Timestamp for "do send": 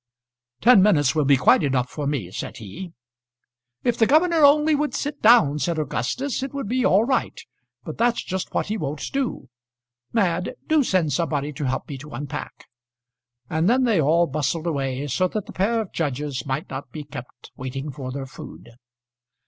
10.65-11.13